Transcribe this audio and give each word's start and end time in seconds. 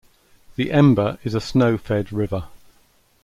The 0.55 0.69
Emba 0.69 1.19
is 1.23 1.35
a 1.35 1.39
snow-fed 1.39 2.11
river. 2.11 2.45